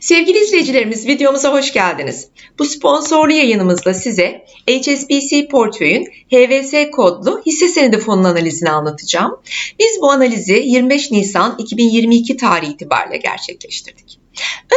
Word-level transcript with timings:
Sevgili 0.00 0.38
izleyicilerimiz 0.38 1.06
videomuza 1.06 1.52
hoş 1.52 1.72
geldiniz. 1.72 2.28
Bu 2.58 2.64
sponsorlu 2.64 3.32
yayınımızda 3.32 3.94
size 3.94 4.44
HSBC 4.68 5.48
portföyün 5.48 6.04
HVS 6.04 6.90
kodlu 6.92 7.42
hisse 7.46 7.68
senedi 7.68 7.98
fonun 7.98 8.24
analizini 8.24 8.70
anlatacağım. 8.70 9.40
Biz 9.78 10.00
bu 10.00 10.10
analizi 10.10 10.62
25 10.66 11.10
Nisan 11.10 11.54
2022 11.58 12.36
tarihi 12.36 12.72
itibariyle 12.72 13.16
gerçekleştirdik. 13.16 14.20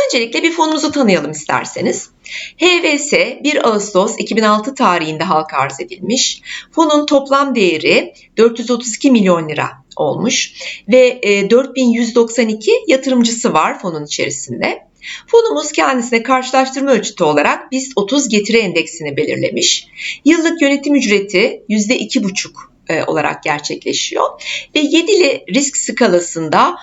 Öncelikle 0.05 0.43
bir 0.43 0.51
fonumuzu 0.51 0.91
tanıyalım 0.91 1.31
isterseniz. 1.31 2.09
HVS 2.57 3.13
1 3.13 3.67
Ağustos 3.67 4.15
2006 4.17 4.75
tarihinde 4.75 5.23
halka 5.23 5.57
arz 5.57 5.79
edilmiş. 5.79 6.41
Fonun 6.71 7.05
toplam 7.05 7.55
değeri 7.55 8.13
432 8.37 9.11
milyon 9.11 9.49
lira 9.49 9.69
olmuş 9.95 10.53
ve 10.87 11.21
4192 11.49 12.71
e, 12.71 12.73
yatırımcısı 12.87 13.53
var 13.53 13.79
fonun 13.79 14.05
içerisinde. 14.05 14.92
Fonumuz 15.27 15.71
kendisine 15.71 16.23
karşılaştırma 16.23 16.91
ölçütü 16.91 17.23
olarak 17.23 17.71
BIST 17.71 17.91
30 17.95 18.29
getiri 18.29 18.57
endeksini 18.57 19.17
belirlemiş. 19.17 19.87
Yıllık 20.25 20.61
yönetim 20.61 20.95
ücreti 20.95 21.63
%2,5 21.69 22.49
e, 22.89 23.03
olarak 23.03 23.43
gerçekleşiyor 23.43 24.41
ve 24.75 24.79
7'li 24.79 25.43
risk 25.53 25.77
skalasında 25.77 26.75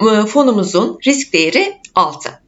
e, 0.00 0.26
fonumuzun 0.26 0.98
risk 1.06 1.32
değeri 1.32 1.72
6. 1.94 2.41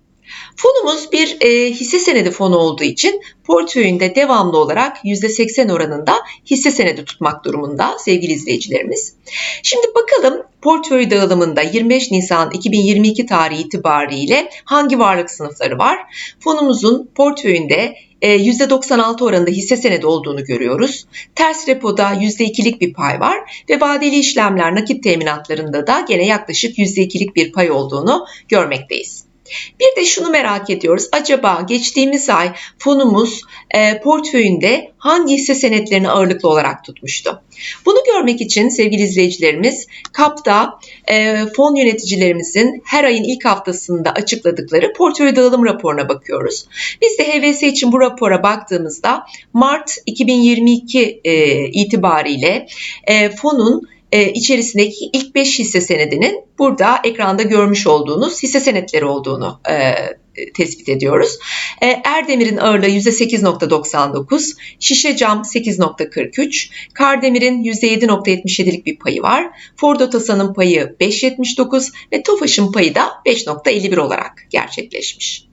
Fonumuz 0.57 1.13
bir 1.13 1.37
e, 1.41 1.71
hisse 1.71 1.99
senedi 1.99 2.31
fonu 2.31 2.57
olduğu 2.57 2.85
için 2.85 3.21
portföyünde 3.45 4.15
devamlı 4.15 4.59
olarak 4.59 4.97
%80 5.05 5.73
oranında 5.73 6.15
hisse 6.51 6.71
senedi 6.71 7.05
tutmak 7.05 7.45
durumunda 7.45 7.97
sevgili 7.99 8.33
izleyicilerimiz. 8.33 9.15
Şimdi 9.63 9.87
bakalım 9.95 10.43
portföy 10.63 11.11
dağılımında 11.11 11.63
25 11.63 12.11
Nisan 12.11 12.51
2022 12.51 13.27
tarihi 13.27 13.63
itibariyle 13.63 14.51
hangi 14.65 14.99
varlık 14.99 15.31
sınıfları 15.31 15.79
var? 15.79 15.99
Fonumuzun 16.41 17.11
portföyünde 17.15 17.95
%96 18.23 19.21
e, 19.21 19.25
oranında 19.25 19.51
hisse 19.51 19.77
senedi 19.77 20.07
olduğunu 20.07 20.45
görüyoruz. 20.45 21.05
Ters 21.35 21.69
repoda 21.69 22.13
%2'lik 22.13 22.81
bir 22.81 22.93
pay 22.93 23.21
var 23.21 23.65
ve 23.71 23.81
vadeli 23.81 24.19
işlemler 24.19 24.75
nakit 24.75 25.03
teminatlarında 25.03 25.87
da 25.87 26.01
gene 26.09 26.27
yaklaşık 26.27 26.79
%2'lik 26.79 27.37
bir 27.37 27.53
pay 27.53 27.71
olduğunu 27.71 28.27
görmekteyiz. 28.49 29.25
Bir 29.81 30.03
de 30.03 30.05
şunu 30.05 30.31
merak 30.31 30.71
ediyoruz. 30.71 31.09
Acaba 31.13 31.65
geçtiğimiz 31.69 32.31
ay 32.31 32.53
fonumuz 32.79 33.43
e, 33.71 34.01
portföyünde 34.01 34.93
hangi 34.99 35.35
hisse 35.35 35.55
senetlerini 35.55 36.09
ağırlıklı 36.09 36.49
olarak 36.49 36.85
tutmuştu? 36.85 37.43
Bunu 37.87 37.99
görmek 38.07 38.41
için 38.41 38.69
sevgili 38.69 39.03
izleyicilerimiz 39.03 39.87
KAP'ta 40.13 40.79
e, 41.11 41.37
fon 41.57 41.75
yöneticilerimizin 41.75 42.83
her 42.85 43.05
ayın 43.05 43.25
ilk 43.25 43.45
haftasında 43.45 44.13
açıkladıkları 44.13 44.93
portföy 44.93 45.37
dağılım 45.37 45.65
raporuna 45.65 46.09
bakıyoruz. 46.09 46.67
Biz 47.03 47.19
de 47.19 47.25
HVS 47.25 47.63
için 47.63 47.93
bu 47.93 48.01
rapora 48.01 48.43
baktığımızda 48.43 49.27
Mart 49.53 49.97
2022 50.07 51.21
e, 51.25 51.65
itibariyle 51.69 52.67
e, 53.05 53.31
fonun 53.31 53.83
e, 54.15 54.33
içerisindeki 54.33 55.11
ilk 55.13 55.35
5 55.35 55.59
hisse 55.59 55.81
senedinin 55.81 56.45
burada 56.59 57.01
ekranda 57.05 57.43
görmüş 57.43 57.87
olduğunuz 57.87 58.43
hisse 58.43 58.61
senetleri 58.61 59.05
olduğunu 59.05 59.61
e, 59.71 59.95
tespit 60.55 60.89
ediyoruz. 60.89 61.39
E, 61.83 61.87
Erdemir'in 62.05 62.57
ağırlığı 62.57 62.89
%8.99, 62.89 64.57
Şişe 64.81 65.17
Cam 65.17 65.43
8.43, 65.43 66.71
Kardemir'in 66.95 67.65
%7.77'lik 67.65 68.87
bir 68.87 68.99
payı 68.99 69.23
var. 69.23 69.47
Ford 69.77 70.01
Otosan'ın 70.01 70.55
payı 70.55 70.97
5.79 71.01 71.93
ve 72.13 72.23
Tofaş'ın 72.23 72.73
payı 72.73 72.95
da 72.95 73.09
5.51 73.27 74.01
olarak 74.01 74.47
gerçekleşmiş. 74.51 75.47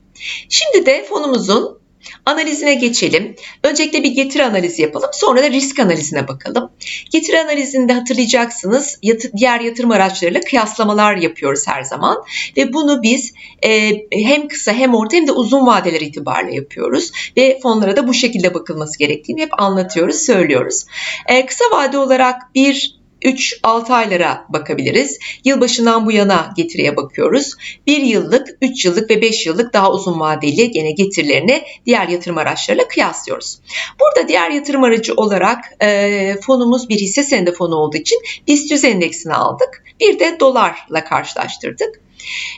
Şimdi 0.50 0.86
de 0.86 1.06
fonumuzun 1.10 1.82
Analizine 2.26 2.74
geçelim. 2.74 3.36
Öncelikle 3.64 4.04
bir 4.04 4.12
getiri 4.12 4.46
analizi 4.46 4.82
yapalım. 4.82 5.10
Sonra 5.14 5.44
da 5.44 5.52
risk 5.52 5.80
analizine 5.80 6.28
bakalım. 6.28 6.72
Getiri 7.12 7.40
analizinde 7.40 7.94
hatırlayacaksınız 7.94 9.00
diğer 9.38 9.60
yatırım 9.60 9.92
araçlarıyla 9.92 10.42
kıyaslamalar 10.42 11.16
yapıyoruz 11.16 11.68
her 11.68 11.84
zaman. 11.84 12.24
Ve 12.58 12.74
bunu 12.74 13.04
biz 13.04 13.34
e, 13.64 13.92
hem 14.12 14.48
kısa 14.48 14.74
hem 14.74 14.96
orta 14.96 15.18
hem 15.18 15.28
de 15.28 15.32
uzun 15.32 15.68
vadeler 15.68 16.02
itibariyle 16.02 16.56
yapıyoruz. 16.56 17.12
Ve 17.38 17.60
fonlara 17.64 17.96
da 17.96 18.08
bu 18.08 18.14
şekilde 18.14 18.54
bakılması 18.54 19.00
gerektiğini 19.00 19.42
hep 19.42 19.62
anlatıyoruz, 19.62 20.16
söylüyoruz. 20.16 20.86
E, 21.26 21.46
kısa 21.46 21.66
vade 21.72 21.98
olarak 21.98 22.56
bir 22.56 23.01
3-6 23.22 23.94
aylara 23.94 24.46
bakabiliriz. 24.50 25.20
Yılbaşından 25.46 26.06
bu 26.06 26.12
yana 26.12 26.54
getiriye 26.58 26.98
bakıyoruz. 26.98 27.54
1 27.88 28.02
yıllık, 28.02 28.48
3 28.62 28.86
yıllık 28.86 29.10
ve 29.10 29.22
5 29.22 29.46
yıllık 29.46 29.74
daha 29.74 29.92
uzun 29.92 30.20
vadeli 30.20 30.72
gene 30.72 30.92
getirilerini 30.92 31.64
diğer 31.86 32.08
yatırım 32.08 32.38
araçlarıyla 32.38 32.88
kıyaslıyoruz. 32.88 33.60
Burada 34.00 34.28
diğer 34.28 34.52
yatırım 34.52 34.84
aracı 34.84 35.14
olarak 35.14 35.84
e, 35.84 36.36
fonumuz 36.42 36.90
bir 36.90 37.00
hisse 37.00 37.24
senedi 37.24 37.52
fonu 37.52 37.76
olduğu 37.76 37.98
için 37.98 38.22
BIST 38.48 38.72
100 38.72 38.84
endeksini 38.84 39.34
aldık. 39.34 39.84
Bir 40.00 40.20
de 40.20 40.38
dolarla 40.40 41.04
karşılaştırdık. 41.04 42.02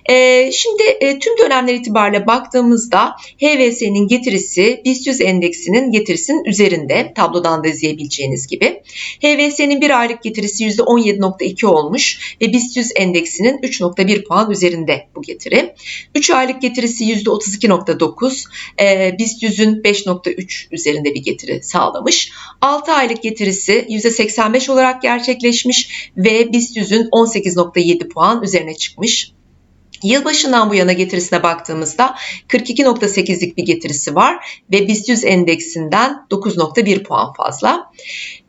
E, 0.09 0.50
şimdi 0.51 0.84
e, 0.84 1.19
tüm 1.19 1.38
dönemler 1.38 1.74
itibariyle 1.74 2.28
baktığımızda 2.28 3.16
HVS'nin 3.41 4.07
getirisi 4.07 4.81
BIST 4.85 5.07
100 5.07 5.22
endeksinin 5.22 5.91
getirisinin 5.91 6.46
üzerinde 6.46 7.13
tablodan 7.16 7.63
da 7.63 7.68
izleyebileceğiniz 7.68 8.47
gibi. 8.47 8.81
HVS'nin 9.22 9.81
bir 9.81 10.00
aylık 10.00 10.24
getirisi 10.24 10.63
%17.2 10.63 11.66
olmuş 11.66 12.38
ve 12.41 12.53
BIST 12.53 12.78
100 12.78 12.91
endeksinin 12.96 13.57
3.1 13.57 14.24
puan 14.24 14.51
üzerinde 14.51 15.07
bu 15.16 15.22
getiri. 15.22 15.74
3 16.16 16.30
aylık 16.30 16.62
getirisi 16.62 17.03
%32.9, 17.03 18.45
e, 18.81 19.16
BIST 19.19 19.44
100'ün 19.44 19.81
5.3 19.81 20.68
üzerinde 20.72 21.16
bir 21.16 21.24
getiri 21.24 21.63
sağlamış. 21.63 22.31
6 22.62 22.91
aylık 22.91 23.24
getirisi 23.24 23.85
%85 23.90 24.72
olarak 24.72 25.01
gerçekleşmiş 25.01 26.09
ve 26.18 26.53
BIST 26.53 26.78
100'ün 26.78 27.09
18.7 27.09 28.09
puan 28.09 28.44
üzerine 28.44 28.75
çıkmış. 28.75 29.31
Yılbaşından 30.03 30.69
bu 30.69 30.75
yana 30.75 30.94
getirisine 30.94 31.44
baktığımızda 31.44 32.16
42.8'lik 32.50 33.58
bir 33.58 33.66
getirisi 33.66 34.16
var 34.16 34.62
ve 34.72 34.88
BIST 34.88 35.09
100 35.09 35.25
endeksinden 35.25 36.25
9.1 36.31 37.03
puan 37.03 37.34
fazla. 37.34 37.91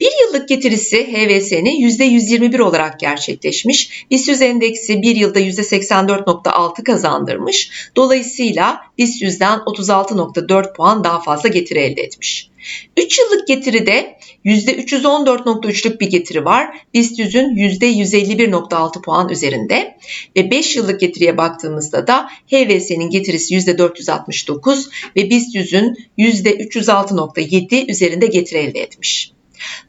Bir 0.00 0.10
yıllık 0.22 0.48
getirisi 0.48 1.12
HVS'nin 1.12 1.88
%121 1.88 2.62
olarak 2.62 3.00
gerçekleşmiş. 3.00 4.06
BIST 4.10 4.28
100 4.28 4.42
endeksi 4.42 5.02
bir 5.02 5.16
yılda 5.16 5.40
%84.6 5.40 6.84
kazandırmış. 6.84 7.90
Dolayısıyla 7.96 8.80
BIST 8.98 9.22
100'den 9.22 9.58
36.4 9.58 10.76
puan 10.76 11.04
daha 11.04 11.20
fazla 11.20 11.48
getiri 11.48 11.78
elde 11.78 12.02
etmiş. 12.02 12.53
3 12.96 13.18
yıllık 13.18 13.48
getiride 13.48 14.18
%314.3'lük 14.44 16.00
bir 16.00 16.10
getiri 16.10 16.44
var. 16.44 16.76
BIST 16.94 17.18
100'ün 17.18 17.56
%151.6 17.56 19.02
puan 19.02 19.28
üzerinde 19.28 19.96
ve 20.36 20.50
5 20.50 20.76
yıllık 20.76 21.00
getiriye 21.00 21.36
baktığımızda 21.36 22.06
da 22.06 22.28
HVS'nin 22.50 23.10
getirisi 23.10 23.54
%469 23.54 24.90
ve 25.16 25.30
BIST 25.30 25.54
100'ün 25.54 25.96
%306.7 26.18 27.90
üzerinde 27.90 28.26
getiri 28.26 28.58
elde 28.58 28.80
etmiş. 28.80 29.33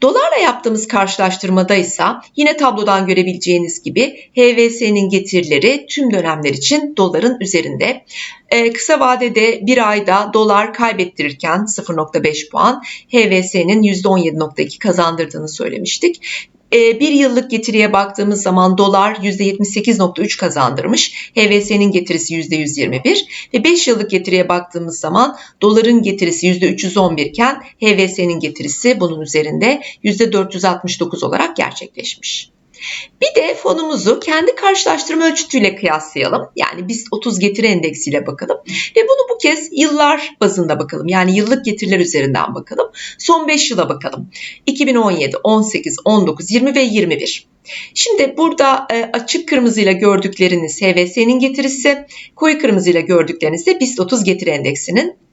Dolarla 0.02 0.38
yaptığımız 0.38 0.88
karşılaştırmada 0.88 1.76
ise 1.76 2.04
yine 2.36 2.58
tablodan 2.58 3.08
görebileceğiniz 3.08 3.84
gibi 3.84 4.30
HVS'nin 4.36 5.10
getirileri 5.10 5.86
tüm 5.90 6.14
dönemler 6.14 6.50
için 6.50 6.96
doların 6.98 7.38
üzerinde. 7.42 8.06
Ee, 8.50 8.74
kısa 8.74 9.00
vadede 9.00 9.60
bir 9.62 9.90
ayda 9.90 10.32
dolar 10.34 10.74
kaybettirirken 10.74 11.60
0.5 11.60 12.50
puan, 12.50 12.84
HVS'nin 13.12 13.84
%17.2 13.84 14.80
kazandırdığını 14.80 15.50
söylemiştik. 15.50 16.22
Ee, 16.74 17.00
bir 17.00 17.12
yıllık 17.12 17.52
getiriye 17.52 17.94
baktığımız 17.94 18.42
zaman 18.42 18.78
dolar 18.78 19.16
%78.3 19.16 20.38
kazandırmış. 20.38 21.32
HVS'nin 21.36 21.92
getirisi 21.92 22.36
%121 22.36 23.26
ve 23.54 23.64
5 23.64 23.88
yıllık 23.88 24.10
getiriye 24.10 24.50
baktığımız 24.50 25.00
zaman 25.00 25.38
doların 25.62 26.02
getirisi 26.02 26.48
%311 26.48 27.22
iken 27.22 27.64
HVS'nin 27.84 28.40
getirisi 28.40 29.00
bunun 29.00 29.22
üzerinde 29.22 29.82
%469 30.04 31.26
olarak 31.26 31.56
gerçekleşmiş. 31.56 32.55
Bir 33.22 33.42
de 33.42 33.56
fonumuzu 33.56 34.20
kendi 34.20 34.56
karşılaştırma 34.56 35.26
ölçütüyle 35.26 35.76
kıyaslayalım. 35.76 36.42
Yani 36.56 36.88
biz 36.88 37.06
30 37.12 37.40
getiri 37.40 37.68
endeksiyle 37.68 38.28
bakalım 38.28 38.58
ve 38.96 39.02
bunu 39.04 39.36
bu 39.36 39.38
kez 39.38 39.70
yıllar 39.72 40.36
bazında 40.42 40.80
bakalım. 40.80 41.08
Yani 41.08 41.38
yıllık 41.38 41.66
getiriler 41.66 42.00
üzerinden 42.00 42.56
bakalım. 42.56 42.92
Son 43.18 43.48
5 43.48 43.72
yıla 43.72 43.90
bakalım. 43.90 44.30
2017, 44.66 45.38
18, 45.38 45.98
19, 46.06 46.52
20 46.52 46.76
ve 46.76 46.82
21. 46.82 47.48
Şimdi 47.94 48.38
burada 48.38 48.88
e, 48.92 49.10
açık 49.14 49.50
kırmızıyla 49.50 49.92
gördükleriniz 49.92 50.82
HVS'nin 50.82 51.40
getirisi, 51.40 52.06
koyu 52.36 52.60
kırmızıyla 52.60 53.02
gördükleriniz 53.02 53.66
de 53.66 53.80
BIST 53.80 54.00
30 54.00 54.24
getiri 54.24 54.50
endeksinin 54.50 55.25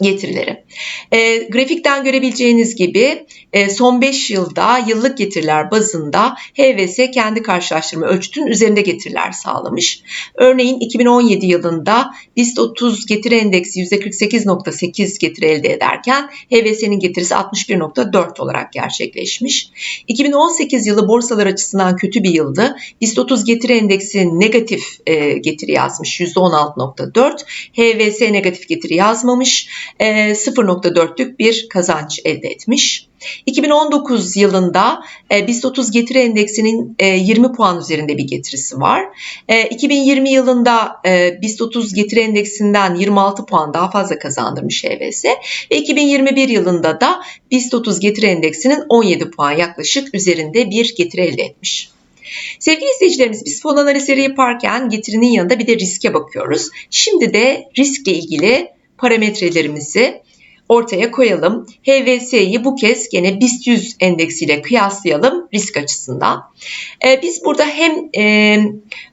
getirileri. 0.00 0.64
E, 1.12 1.38
grafikten 1.38 2.04
görebileceğiniz 2.04 2.74
gibi 2.74 3.26
e, 3.52 3.70
son 3.70 4.00
5 4.00 4.30
yılda 4.30 4.78
yıllık 4.78 5.18
getiriler 5.18 5.70
bazında 5.70 6.34
HVS 6.34 6.98
kendi 7.14 7.42
karşılaştırma 7.42 8.06
ölçütünün 8.06 8.46
üzerinde 8.46 8.80
getiriler 8.80 9.32
sağlamış. 9.32 10.02
Örneğin 10.34 10.80
2017 10.80 11.46
yılında 11.46 12.10
BIST 12.36 12.58
30 12.58 13.06
getiri 13.06 13.34
endeksi 13.34 13.80
%48.8 13.80 15.18
getiri 15.18 15.46
elde 15.46 15.72
ederken 15.72 16.30
HVS'nin 16.50 16.98
getirisi 16.98 17.34
61.4 17.34 18.40
olarak 18.42 18.72
gerçekleşmiş. 18.72 19.70
2018 20.08 20.86
yılı 20.86 21.08
borsalar 21.08 21.46
açısından 21.46 21.96
kötü 21.96 22.22
bir 22.22 22.30
yıldı. 22.30 22.76
BIST 23.00 23.18
30 23.18 23.44
getiri 23.44 23.72
endeksi 23.72 24.40
negatif 24.40 24.84
e, 25.06 25.38
getiri 25.38 25.72
yazmış 25.72 26.20
%16.4. 26.20 27.44
HVS 27.72 28.20
negatif 28.20 28.68
getiri 28.68 28.94
yazmamış. 28.94 29.68
0.4'lük 30.00 31.34
e, 31.34 31.38
bir 31.38 31.68
kazanç 31.68 32.20
elde 32.24 32.48
etmiş. 32.48 33.06
2019 33.46 34.36
yılında 34.36 35.00
e, 35.32 35.46
BIST 35.46 35.64
30 35.64 35.90
getiri 35.90 36.18
endeksinin 36.18 36.96
20 37.00 37.46
e, 37.46 37.52
puan 37.52 37.78
üzerinde 37.78 38.18
bir 38.18 38.24
getirisi 38.24 38.80
var. 38.80 39.04
2020 39.70 40.30
yılında 40.30 41.00
BIST 41.42 41.62
30 41.62 41.94
getiri 41.94 42.20
endeksinden 42.20 42.94
26 42.94 43.46
puan 43.46 43.74
daha 43.74 43.90
fazla 43.90 44.18
kazandırmış 44.18 44.84
HVS 44.84 45.24
ve 45.70 45.76
2021 45.76 46.48
yılında 46.48 47.00
da 47.00 47.22
BIST 47.50 47.74
30 47.74 48.00
getiri 48.00 48.26
endeksinin 48.26 48.82
17 48.88 49.30
puan 49.30 49.52
yaklaşık 49.52 50.14
üzerinde 50.14 50.70
bir 50.70 50.94
getiri 50.96 51.22
elde 51.22 51.42
etmiş. 51.42 51.92
Sevgili 52.58 52.90
izleyicilerimiz 52.90 53.44
biz 53.44 53.62
fon 53.62 53.76
analizleri 53.76 54.22
yaparken 54.22 54.88
getirinin 54.88 55.30
yanında 55.30 55.58
bir 55.58 55.66
de 55.66 55.76
riske 55.76 56.14
bakıyoruz. 56.14 56.68
Şimdi 56.90 57.34
de 57.34 57.68
riskle 57.78 58.12
ilgili 58.12 58.68
parametrelerimizi 59.02 60.22
ortaya 60.68 61.10
koyalım. 61.10 61.66
HVS'yi 61.86 62.64
bu 62.64 62.74
kez 62.74 63.08
gene 63.08 63.40
BIST 63.40 63.66
100 63.66 63.96
endeksiyle 64.00 64.62
kıyaslayalım 64.62 65.48
risk 65.54 65.76
açısından. 65.76 66.42
Ee, 67.06 67.22
biz 67.22 67.44
burada 67.44 67.66
hem 67.66 67.92
e, 68.18 68.56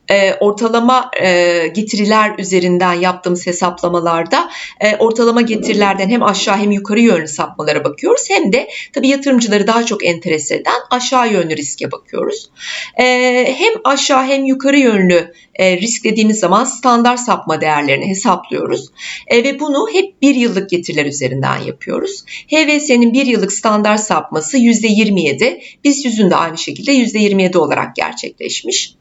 e, 0.10 0.34
ortalama 0.40 1.12
e, 1.22 1.68
getiriler 1.68 2.36
üzerinden 2.38 2.94
yaptığımız 2.94 3.48
hesaplamalarda 3.48 4.50
e, 4.82 4.96
ortalama 4.96 5.42
getirilerden 5.42 6.10
hem 6.10 6.24
aşağı 6.24 6.58
hem 6.58 6.72
yukarı 6.72 7.00
yönlü 7.00 7.28
sapmalara 7.28 7.84
bakıyoruz. 7.84 8.30
Hem 8.30 8.54
de 8.54 8.70
tabii 8.94 9.08
yatırımcıları 9.08 9.68
daha 9.68 9.86
çok 9.86 10.06
enteres 10.06 10.52
eden 10.52 10.80
aşağı 10.92 11.34
yönlü 11.34 11.58
riske 11.58 11.92
bakıyoruz. 11.92 12.50
Hem 12.94 13.74
aşağı 13.84 14.24
hem 14.24 14.46
yukarı 14.46 14.80
yönlü 14.80 15.34
e, 15.60 15.78
risk 15.78 16.04
dediğimiz 16.04 16.40
zaman 16.40 16.64
standart 16.64 17.20
sapma 17.20 17.62
değerlerini 17.62 18.08
hesaplıyoruz. 18.08 18.90
Ve 19.32 19.60
bunu 19.60 19.88
hep 19.94 20.22
bir 20.22 20.36
yıllık 20.36 20.70
getiriler 20.70 21.06
üzerinden 21.06 21.58
yapıyoruz. 21.58 22.24
HVS'nin 22.48 23.14
bir 23.14 23.26
yıllık 23.26 23.54
standart 23.54 24.00
sapması 24.00 24.58
%27, 24.58 25.62
BIST 25.84 26.06
yüzünde 26.06 26.36
aynı 26.36 26.58
şekilde 26.58 26.92
%27 26.92 27.58
olarak 27.58 27.96
gerçekleşmiş. 27.96 28.94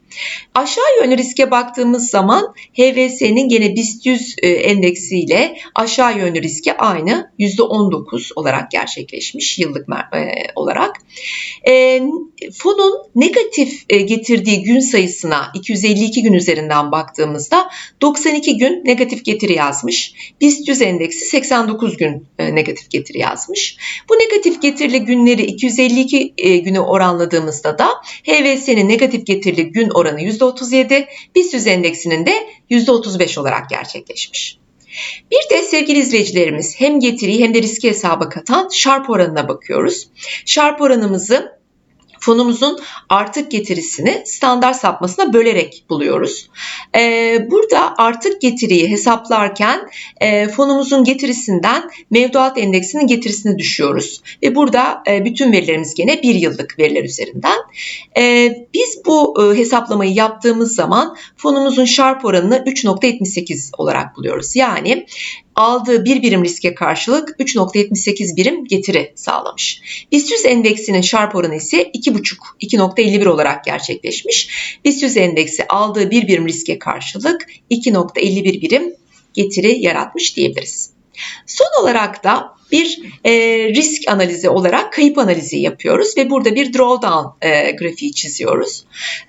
Aşağı 0.55 0.85
yönlü 1.01 1.17
riske 1.17 1.51
baktığımız 1.51 2.09
zaman 2.09 2.53
HVS'nin 2.73 3.49
gene 3.49 3.75
BIST 3.75 4.05
100 4.05 4.35
e, 4.41 4.47
endeksiyle 4.47 5.57
aşağı 5.75 6.17
yönlü 6.17 6.41
riski 6.41 6.77
aynı 6.77 7.31
%19 7.39 8.31
olarak 8.35 8.71
gerçekleşmiş 8.71 9.59
yıllık 9.59 9.89
e, 9.89 10.33
olarak. 10.55 10.95
E, 12.41 12.51
fonun 12.51 12.93
negatif 13.15 13.89
getirdiği 13.89 14.63
gün 14.63 14.79
sayısına 14.79 15.51
252 15.53 16.23
gün 16.23 16.33
üzerinden 16.33 16.91
baktığımızda 16.91 17.69
92 18.01 18.57
gün 18.57 18.85
negatif 18.85 19.25
getiri 19.25 19.53
yazmış. 19.53 20.13
BIST 20.41 20.67
100 20.67 20.81
endeksi 20.81 21.25
89 21.25 21.97
gün 21.97 22.27
negatif 22.39 22.89
getiri 22.89 23.19
yazmış. 23.19 23.77
Bu 24.09 24.13
negatif 24.13 24.61
getirili 24.61 24.99
günleri 24.99 25.41
252 25.41 26.33
güne 26.63 26.79
oranladığımızda 26.79 27.77
da 27.77 27.87
HVS'nin 28.23 28.89
negatif 28.89 29.25
getirili 29.25 29.71
gün 29.71 29.89
oranı 29.89 30.21
%37, 30.21 31.05
BIST 31.35 31.67
endeksinin 31.67 32.25
de 32.25 32.33
%35 32.69 33.39
olarak 33.39 33.69
gerçekleşmiş. 33.69 34.59
Bir 35.31 35.55
de 35.55 35.63
sevgili 35.63 35.99
izleyicilerimiz 35.99 36.75
hem 36.79 36.99
getiriyi 36.99 37.43
hem 37.43 37.53
de 37.53 37.61
riski 37.61 37.89
hesaba 37.89 38.29
katan 38.29 38.69
Sharp 38.69 39.09
oranına 39.09 39.47
bakıyoruz. 39.47 40.07
Sharp 40.45 40.81
oranımızı 40.81 41.58
fonumuzun 42.19 42.79
artık 43.09 43.51
getirisini 43.51 44.23
standart 44.25 44.75
sapmasına 44.75 45.33
bölerek 45.33 45.83
buluyoruz. 45.89 46.49
Ee, 46.95 47.47
burada 47.51 47.93
artık 47.97 48.41
getiriyi 48.41 48.89
hesaplarken 48.89 49.89
e, 50.21 50.47
fonumuzun 50.47 51.03
getirisinden 51.03 51.89
mevduat 52.11 52.57
endeksinin 52.57 53.07
getirisini 53.07 53.57
düşüyoruz. 53.57 54.21
Ve 54.43 54.55
burada 54.55 55.03
e, 55.07 55.25
bütün 55.25 55.51
verilerimiz 55.51 55.93
gene 55.93 56.23
bir 56.23 56.35
yıllık 56.35 56.79
veriler 56.79 57.03
üzerinden. 57.03 57.57
E, 58.17 58.55
biz 58.73 59.01
bu 59.05 59.43
hesaplamayı 59.55 60.13
yaptığımız 60.13 60.75
zaman 60.75 61.15
fonumuzun 61.37 61.85
Sharp 61.85 62.25
oranını 62.25 62.57
3.78 62.57 63.69
olarak 63.77 64.17
buluyoruz. 64.17 64.55
Yani 64.55 65.05
aldığı 65.59 66.05
bir 66.05 66.21
birim 66.21 66.43
riske 66.43 66.75
karşılık 66.75 67.29
3.78 67.29 68.35
birim 68.35 68.65
getiri 68.65 69.13
sağlamış. 69.15 69.81
BIST 70.11 70.31
100 70.31 70.45
endeksinin 70.45 71.01
Sharp 71.01 71.35
oranı 71.35 71.55
ise 71.55 71.83
2.5-2.51 71.83 73.27
olarak 73.27 73.63
gerçekleşmiş. 73.63 74.49
BIST 74.85 75.03
100 75.03 75.17
endeksi 75.17 75.67
aldığı 75.67 76.11
bir 76.11 76.27
birim 76.27 76.47
riske 76.47 76.79
karşılık 76.79 77.47
2.51 77.71 78.61
birim 78.61 78.93
getiri 79.33 79.79
yaratmış 79.79 80.35
diyebiliriz. 80.35 80.91
Son 81.45 81.83
olarak 81.83 82.23
da 82.23 82.58
bir 82.71 82.99
e, 83.25 83.31
risk 83.69 84.07
analizi 84.07 84.49
olarak 84.49 84.93
kayıp 84.93 85.17
analizi 85.17 85.57
yapıyoruz 85.57 86.17
ve 86.17 86.29
burada 86.29 86.55
bir 86.55 86.73
drawdown 86.73 87.45
e, 87.47 87.71
grafiği 87.71 88.13
çiziyoruz. 88.13 88.83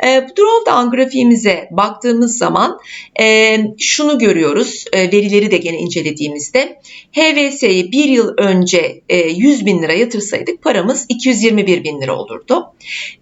E, 0.07 0.29
bu 0.29 0.37
drawdown 0.37 0.97
grafiğimize 0.97 1.69
baktığımız 1.71 2.39
zaman 2.39 2.79
e, 3.21 3.57
şunu 3.79 4.19
görüyoruz, 4.19 4.85
e, 4.93 5.13
verileri 5.13 5.51
de 5.51 5.57
gene 5.57 5.77
incelediğimizde 5.77 6.81
HVS'yi 7.13 7.93
bir 7.93 8.09
yıl 8.09 8.35
önce 8.39 9.03
e, 9.09 9.19
100 9.19 9.67
bin 9.67 9.83
lira 9.83 9.93
yatırsaydık 9.93 10.63
paramız 10.63 11.07
221 11.09 11.85
bin 11.85 12.01
lira 12.01 12.17
olurdu. 12.17 12.67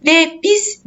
Ve 0.06 0.30
biz 0.42 0.82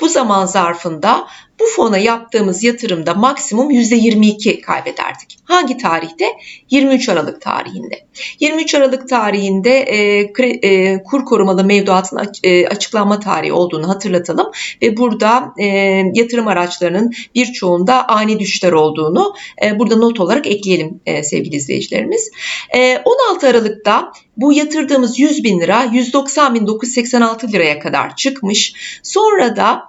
bu 0.00 0.08
zaman 0.08 0.46
zarfında 0.46 1.26
bu 1.62 1.66
fona 1.66 1.98
yaptığımız 1.98 2.64
yatırımda 2.64 3.14
maksimum 3.14 3.70
%22 3.70 4.60
kaybederdik. 4.60 5.38
Hangi 5.44 5.76
tarihte? 5.76 6.24
23 6.70 7.08
Aralık 7.08 7.40
tarihinde. 7.40 8.06
23 8.40 8.74
Aralık 8.74 9.08
tarihinde 9.08 9.78
e, 9.80 10.32
e, 10.62 11.02
kur 11.02 11.24
korumalı 11.24 11.64
mevduatın 11.64 12.20
e, 12.42 12.66
açıklanma 12.66 13.20
tarihi 13.20 13.52
olduğunu 13.52 13.88
hatırlatalım 13.88 14.50
ve 14.82 14.96
burada 14.96 15.52
e, 15.58 15.66
yatırım 16.14 16.48
araçlarının 16.48 17.12
birçoğunda 17.34 18.08
ani 18.08 18.38
düşüşler 18.38 18.72
olduğunu 18.72 19.34
e, 19.64 19.78
burada 19.78 19.96
not 19.96 20.20
olarak 20.20 20.46
ekleyelim 20.46 21.00
e, 21.06 21.22
sevgili 21.22 21.56
izleyicilerimiz. 21.56 22.30
E, 22.74 22.98
16 23.04 23.48
Aralık'ta 23.48 24.12
bu 24.36 24.52
yatırdığımız 24.52 25.18
100 25.18 25.44
bin 25.44 25.60
lira 25.60 25.84
190.986 25.84 27.52
liraya 27.52 27.78
kadar 27.78 28.16
çıkmış. 28.16 28.74
Sonra 29.02 29.56
da 29.56 29.82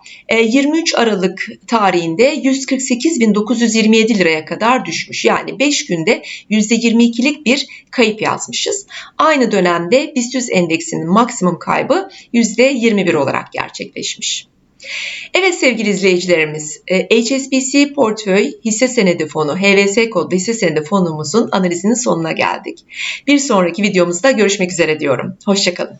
23 0.44 0.94
e, 0.94 0.98
Aralık 0.98 1.48
tarihinde 1.68 2.36
148.927 2.36 4.18
liraya 4.18 4.46
kadar 4.46 4.86
düşmüş. 4.86 5.26
Yani 5.26 5.60
5 5.60 5.86
günde 5.86 6.24
%22'lik 6.50 7.46
bir 7.46 7.68
kayıp 7.92 8.22
yazmışız. 8.22 8.88
Aynı 9.18 9.52
dönemde 9.52 10.14
BIST 10.16 10.36
100 10.36 10.50
endeksinin 10.50 11.08
maksimum 11.08 11.60
kaybı 11.60 12.10
%21 12.34 13.16
olarak 13.16 13.52
gerçekleşmiş. 13.52 14.48
Evet 15.34 15.56
sevgili 15.56 15.90
izleyicilerimiz, 15.90 16.82
e, 16.88 17.22
HSBC 17.22 17.94
Portföy 17.94 18.52
Hisse 18.66 18.88
Senedi 18.88 19.28
Fonu, 19.28 19.58
HVS 19.58 20.10
kodlu 20.10 20.36
hisse 20.36 20.54
senedi 20.54 20.84
fonumuzun 20.84 21.50
analizinin 21.52 21.94
sonuna 21.94 22.32
geldik. 22.32 22.80
Bir 23.28 23.40
sonraki 23.40 23.84
videomuzda 23.84 24.32
görüşmek 24.32 24.72
üzere 24.72 25.00
diyorum. 25.00 25.38
Hoşçakalın. 25.46 26.00